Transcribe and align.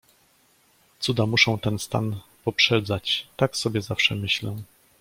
"Cuda 0.99 1.25
muszą 1.25 1.59
ten 1.59 1.79
stan 1.79 2.19
poprzedzać, 2.43 3.27
tak 3.37 3.57
sobie 3.57 3.81
zawsze 3.81 4.15
myślę." 4.15 4.57